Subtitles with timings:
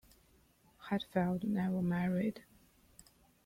[0.77, 2.41] Hatfield never married.